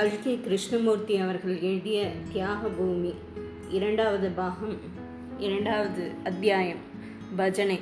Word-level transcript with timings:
கல்கி 0.00 0.40
கிருஷ்ணமூர்த்தி 0.42 1.16
அவர்கள் 1.16 1.60
எழுதிய 1.60 2.12
தியாக 2.32 2.68
பூமி 2.68 3.14
இரண்டாவது 3.68 4.30
பாகம் 4.30 4.76
இரண்டாவது 5.38 6.10
அத்தியாயம் 6.24 6.78
பஜனை. 7.36 7.80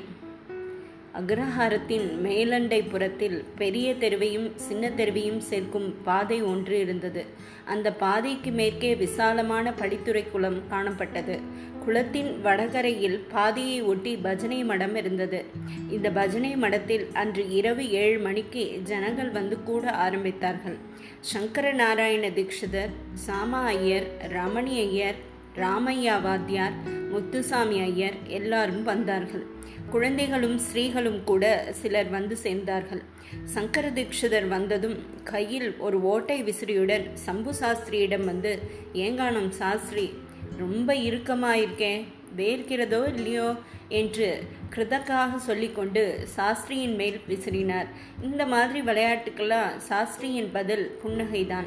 அக்ரஹாரத்தின் 1.18 2.08
மேலண்டை 2.24 2.88
புறத்தில் 2.88 3.44
பெரிய 3.56 3.92
தெருவையும் 3.92 4.52
சின்ன 4.54 4.88
தெருவையும் 4.88 5.38
சேர்க்கும் 5.38 5.94
பாதை 6.04 6.42
ஒன்று 6.42 6.80
இருந்தது. 6.80 7.26
அந்த 7.64 7.92
பாதைக்கு 7.92 8.50
மேற்கே 8.50 8.96
விசாலமான 8.96 9.72
படித்துறை 9.80 10.30
குளம் 10.30 10.60
காணப்பட்டது. 10.70 11.36
குளத்தின் 11.84 12.40
வடகரையில் 12.40 13.18
பாதையை 13.32 13.82
ஒட்டி 13.82 14.16
பஜனை 14.16 14.64
மடம் 14.64 14.96
இருந்தது. 14.96 15.44
இந்த 15.90 16.10
பஜனை 16.10 16.56
மடத்தில் 16.56 17.06
அன்று 17.12 17.50
இரவு 17.50 17.90
ஏழு 17.90 18.18
மணிக்கு 18.18 18.80
ஜனங்கள் 18.84 19.30
வந்து 19.30 19.62
கூட 19.62 19.90
ஆரம்பித்தார்கள். 19.90 20.78
சங்கர 21.20 21.72
நாராயண 21.72 22.28
தீட்சிதர் 22.28 22.94
சாமா 23.26 23.64
ஐயர் 23.64 24.08
ரமணி 24.28 24.76
ஐயர் 24.88 25.20
ராமையா 25.56 26.22
வாத்தியார் 26.22 26.76
முத்துசாமி 27.10 27.80
ஐயர் 27.80 28.18
எல்லாரும் 28.26 28.82
வந்தார்கள். 28.82 29.46
குழந்தைகளும் 29.90 30.60
ஸ்ரீகளும் 30.60 31.24
கூட 31.24 31.68
சிலர் 31.72 32.10
வந்து 32.10 32.36
சேர்ந்தார்கள். 32.42 33.02
சங்கர 33.44 33.90
தீட்சிதர் 33.90 34.48
வந்ததும் 34.48 34.98
கையில் 35.24 35.78
ஒரு 35.78 36.02
ஓட்டை 36.02 36.42
விசிறியுடன் 36.42 37.12
சம்பு 37.14 37.52
சாஸ்திரியிடம் 37.60 38.24
வந்து 38.24 38.58
ஏங்கானம் 38.94 39.48
சாஸ்திரி 39.48 40.14
ரொம்ப 40.58 40.94
இறுக்கமாயிருக்கேன் 40.94 42.04
வேர்க்கிறதோ 42.36 43.14
இல்லையோ? 43.14 43.54
என்று 43.88 44.46
கிருதக்காக 44.74 45.36
சொல்லிக்கொண்டு 45.36 46.28
சாஸ்திரியின் 46.36 46.94
மேல் 46.94 47.20
விசிறினார். 47.28 47.86
இந்த 48.22 48.46
மாதிரி 48.46 48.80
விளையாட்டுக்கெல்லாம் 48.80 49.70
சாஸ்திரியின் 49.88 50.48
பதில் 50.52 50.98
புன்னகைதான். 51.04 51.66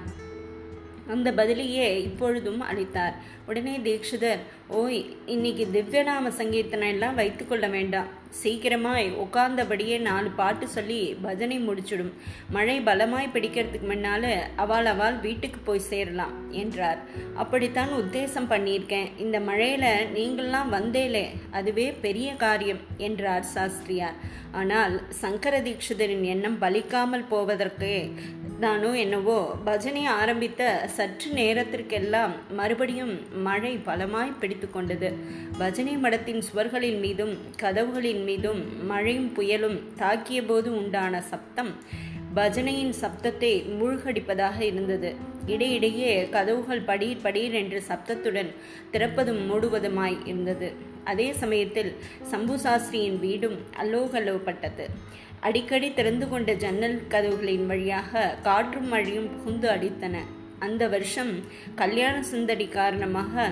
அந்த 1.13 1.29
பதிலையே 1.39 1.89
இப்பொழுதும் 2.07 2.61
அளித்தார். 2.69 3.15
உடனே 3.49 3.75
தீக்ஷிதர் 3.85 4.41
ஓய் 4.79 4.99
இன்னைக்கு 5.33 5.63
திவ்யநாம 5.75 6.31
சங்கீர்த்தனம் 6.39 6.91
எல்லாம் 6.95 7.19
வைத்துக்கொள்ள 7.19 7.67
வேண்டாம். 7.67 8.09
சீக்கிரமாய் 8.41 9.07
உட்கார்ந்தபடியே 9.23 9.95
நாலு 10.07 10.29
பாட்டு 10.37 10.65
சொல்லி 10.75 10.99
பஜனை 11.21 11.57
முடிச்சுடும். 11.59 12.11
மழை 12.55 12.75
பலமாய் 12.79 13.33
பிடிக்கிறதுக்கு 13.33 13.87
முன்னால 13.91 14.25
அவள் 14.63 14.89
அவள் 14.93 15.17
வீட்டுக்கு 15.25 15.59
போய் 15.59 15.87
சேரலாம் 15.89 16.35
என்றார். 16.61 16.99
அப்படித்தான் 17.35 17.91
உத்தேசம் 18.01 18.51
பண்ணியிருக்கேன். 18.53 19.09
இந்த 19.17 19.39
மழையில 19.49 19.87
நீங்கள்லாம் 20.17 20.71
வந்தேலே 20.77 21.25
அதுவே 21.51 21.87
பெரிய 22.05 22.29
காரியம் 22.45 22.81
என்றார் 23.07 23.49
சாஸ்திரியார். 23.55 24.19
ஆனால் 24.59 24.95
சங்கர 25.23 25.55
தீட்சிதரின் 25.67 26.25
எண்ணம் 26.31 26.57
பலிக்காமல் 26.61 27.29
போவதற்கே 27.33 27.97
தானோ 28.63 28.89
என்னவோ 29.01 29.37
பஜனை 29.65 30.01
ஆரம்பித்த 30.19 30.61
சற்று 30.95 31.29
நேரத்திற்கெல்லாம் 31.31 32.33
மறுபடியும் 32.57 33.13
மழை 33.45 33.71
பலமாய் 33.87 34.33
பிடித்து 34.39 34.67
கொண்டது. 34.69 35.09
பஜனை 35.57 35.93
மடத்தின் 35.97 36.41
சுவர்களின் 36.47 36.99
மீதும் 36.99 37.33
கதவுகளின் 37.61 38.23
மீதும் 38.29 38.61
மழையும் 38.89 39.29
புயலும் 39.37 39.77
தாக்கிய 40.01 40.41
போது 40.45 40.71
உண்டான 40.79 41.21
சப்தம் 41.31 41.71
பஜனையின் 42.35 42.93
சப்தத்தை 43.01 43.53
மூழ்கடிப்பதாக 43.79 44.59
இருந்தது. 44.61 45.11
இடையிடையே 45.45 46.11
கதவுகள் 46.35 46.85
படீர் 46.89 47.23
படீர் 47.23 47.57
என்று 47.61 47.79
சப்தத்துடன் 47.89 48.51
திறப்பதும் 48.93 49.41
மூடுவதுமாய் 49.49 50.19
இருந்தது. 50.25 50.69
அதே 51.03 51.27
சமயத்தில் 51.33 51.91
சம்பு 52.31 52.55
சாஸ்திரியின் 52.57 53.19
வீடும் 53.19 53.57
அல்லோகல்லோப்பட்டது. 53.83 54.85
அடிக்கடி 55.47 55.87
திறந்து 55.93 56.25
கொண்ட 56.29 56.51
ஜன்னல் 56.63 56.97
கதவுகளின் 57.13 57.65
வழியாக 57.69 58.23
காற்றும் 58.47 58.89
மழையும் 58.93 59.29
புகுந்து 59.33 59.67
அடித்தன. 59.75 60.15
அந்த 60.65 60.83
வருஷம் 60.87 61.31
கல்யாண 61.81 62.15
சுந்தடி 62.31 62.67
காரணமாக 62.69 63.45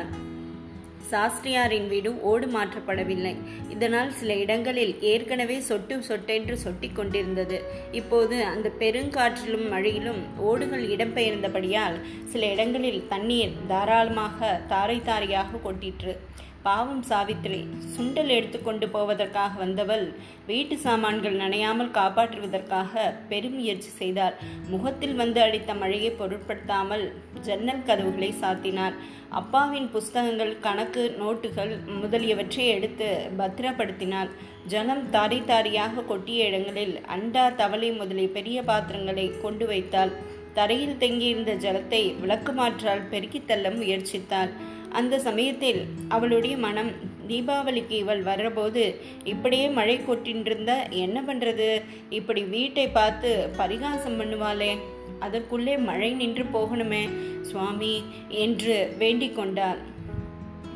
சாஸ்திரியாரின் 1.12 1.88
வீடு 1.92 2.10
ஓடு 2.32 2.48
மாற்றப்படவில்லை. 2.56 3.34
இதனால் 3.74 4.12
சில 4.20 4.34
இடங்களில் 4.44 4.94
ஏற்கனவே 5.12 5.58
சொட்டு 5.70 5.96
சொட்டென்று 6.10 6.56
சொட்டி 6.66 6.90
கொண்டிருந்தது. 6.92 7.58
இப்போது 8.00 8.38
அந்த 8.54 8.70
பெருங்காற்றிலும் 8.82 9.68
மழையிலும் 9.74 10.22
ஓடுகள் 10.50 10.86
இடம்பெயர்ந்தபடியால் 10.96 11.98
சில 12.34 12.46
இடங்களில் 12.56 13.02
தண்ணீர் 13.14 13.56
தாராளமாக 13.72 14.60
தாரை 14.74 15.00
தாரையாக 15.10 15.62
கொட்டிற்று. 15.66 16.16
பாவம் 16.64 17.04
சாவித்திரி 17.10 17.60
சுண்டல் 17.96 18.28
எடுத்துக்கொண்டு 18.28 18.88
போவதற்காக 18.88 19.52
வந்தவள் 19.58 20.04
வீட்டு 20.46 20.78
சாமான்கள் 20.78 21.38
நனையாமல் 21.38 21.92
காப்பாற்றுவதற்காக 21.92 23.04
பெருமுயற்சி 23.30 23.92
செய்தார் 23.92 24.36
முகத்தில் 24.68 25.16
வந்து 25.16 25.42
அடித்த 25.42 25.74
மழையை 25.74 26.12
பொருட்படுத்தாமல் 26.12 27.06
ஜன்னல் 27.42 27.86
கதவுகளை 27.86 28.34
சாத்தினார் 28.42 28.98
அப்பாவின் 29.30 29.90
புஸ்தகங்கள் 29.90 30.60
கணக்கு 30.60 31.16
நோட்டுகள் 31.20 31.74
முதலியவற்றை 32.02 32.66
எடுத்து 32.68 33.10
பத்திரப்படுத்தினார் 33.38 34.32
ஜனம் 34.66 35.10
தாரி 35.10 35.40
தாரியாக 35.46 36.02
கொட்டிய 36.02 36.46
இடங்களில் 36.46 36.96
அண்டா 37.16 37.56
தவளை 37.56 37.92
முதலிய 37.92 38.30
பெரிய 38.30 38.64
பாத்திரங்களை 38.64 39.26
கொண்டு 39.42 39.66
வைத்தாள். 39.66 40.12
தரையில் 40.54 40.98
தங்கியிருந்த 40.98 41.54
ஜலத்தை 41.56 42.02
விளக்குமாற்றால் 42.22 43.08
பெருக்கித் 43.10 43.48
தள்ள 43.48 43.70
முயற்சித்தாள். 43.70 44.52
அந்த 44.92 45.20
சமயத்தில் 45.20 45.86
அவளுடைய 46.08 46.58
மனம் 46.58 46.92
தீபாவளிக்கு 47.28 47.92
இவள் 47.92 48.24
வர்றபோது 48.24 48.96
இப்படியே 49.24 49.68
மழை 49.68 50.00
கொட்டின்றிருந்தா 50.00 50.90
என்ன 50.90 51.22
பண்ணுறது 51.22 51.82
இப்படி 52.10 52.44
வீட்டை 52.44 52.88
பார்த்து 52.88 53.50
பரிகாசம் 53.58 54.22
பண்ணுவாளே. 54.22 54.78
அதற்குள்ளே 55.20 55.78
மழை 55.78 56.14
நின்று 56.14 56.44
போகணுமே 56.44 57.10
சுவாமி 57.42 58.04
என்று 58.28 58.96
வேண்டிக் 58.98 59.36
கொண்டாள். 59.36 59.78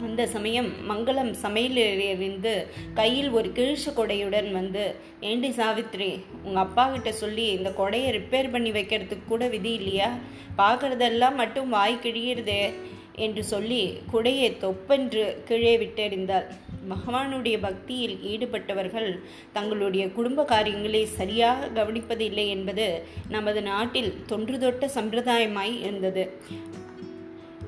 அந்த 0.01 0.27
சமயம் 0.27 0.69
மங்களம் 0.89 1.33
சமையலிருந்து 1.41 2.67
கையில் 2.93 3.29
ஒரு 3.29 3.49
கிழிச்ச 3.55 3.89
கொடையுடன் 3.95 4.51
வந்து 4.51 4.95
ஏண்டி 5.19 5.49
சாவித்ரி 5.49 6.19
உங்கள் 6.43 6.63
அப்பா 6.63 6.87
கிட்ட 6.87 7.11
சொல்லி 7.11 7.45
இந்த 7.51 7.69
கொடையை 7.69 8.09
ரிப்பேர் 8.17 8.51
பண்ணி 8.51 8.71
வைக்கிறதுக்கு 8.71 9.25
கூட 9.27 9.47
விதி 9.47 9.73
இல்லையா? 9.73 10.13
பார்க்குறதெல்லாம் 10.57 11.35
மட்டும் 11.35 11.69
வாய் 11.69 11.99
கிழியிறதே. 12.03 12.73
என்று 13.15 13.43
சொல்லி 13.43 14.01
குடையை 14.13 14.57
தொப்பென்று 14.57 15.41
கீழே 15.47 15.77
விட்டெறிந்தாள். 15.77 16.43
பகவானுடைய 16.89 17.59
பக்தியில் 17.59 18.15
ஈடுபட்டவர்கள் 18.15 19.19
தங்களுடைய 19.53 20.11
குடும்ப 20.11 20.45
காரியங்களை 20.45 21.05
சரியாக 21.05 21.67
கவனிப்பதில்லை 21.67 22.47
என்பது 22.47 23.05
நமது 23.29 23.61
நாட்டில் 23.61 24.25
தொன்று 24.25 24.59
தொட்ட 24.59 24.85
சம்பிரதாயமாய் 24.87 25.79
இருந்தது. 25.79 26.31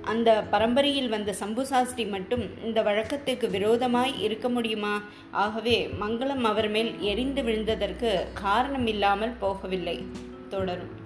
அந்த 0.01 0.43
பரம்பரையில் 0.51 1.09
வந்த 1.09 1.33
சம்பு 1.33 1.65
சாஸ்திரி 1.65 2.05
மட்டும் 2.05 2.63
இந்த 2.63 2.81
வழக்கத்துக்கு 2.81 3.49
விரோதமாய் 3.49 4.21
இருக்க 4.21 4.49
முடியுமா? 4.49 5.01
ஆகவே 5.31 5.89
மங்களம் 6.01 6.41
அவர் 6.41 6.69
மேல் 6.69 7.01
எரிந்து 7.01 7.41
விழுந்ததற்கு 7.41 8.19
காரணம் 8.33 8.87
இல்லாமல் 8.87 9.35
போகவில்லை. 9.41 10.05
தொடரும். 10.49 11.04